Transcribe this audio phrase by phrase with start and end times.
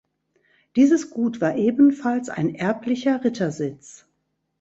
[0.77, 4.07] Dieses Gut war ebenfalls ein erblicher Rittersitz.